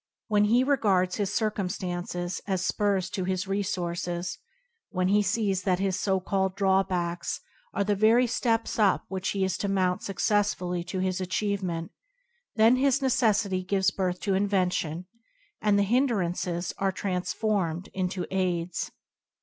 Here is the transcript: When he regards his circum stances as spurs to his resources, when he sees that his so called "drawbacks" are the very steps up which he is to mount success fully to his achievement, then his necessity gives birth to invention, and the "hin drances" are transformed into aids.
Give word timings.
When 0.29 0.45
he 0.45 0.63
regards 0.63 1.17
his 1.17 1.31
circum 1.31 1.69
stances 1.69 2.41
as 2.47 2.65
spurs 2.65 3.07
to 3.11 3.23
his 3.23 3.47
resources, 3.47 4.39
when 4.89 5.09
he 5.09 5.21
sees 5.21 5.61
that 5.61 5.77
his 5.77 5.95
so 5.95 6.19
called 6.19 6.55
"drawbacks" 6.55 7.39
are 7.71 7.83
the 7.83 7.93
very 7.93 8.25
steps 8.25 8.79
up 8.79 9.05
which 9.09 9.29
he 9.29 9.43
is 9.43 9.59
to 9.59 9.67
mount 9.67 10.01
success 10.01 10.55
fully 10.55 10.83
to 10.85 10.97
his 11.01 11.21
achievement, 11.21 11.91
then 12.55 12.77
his 12.77 12.99
necessity 12.99 13.61
gives 13.61 13.91
birth 13.91 14.19
to 14.21 14.33
invention, 14.33 15.05
and 15.61 15.77
the 15.77 15.83
"hin 15.83 16.07
drances" 16.07 16.73
are 16.79 16.91
transformed 16.91 17.89
into 17.93 18.25
aids. 18.31 18.89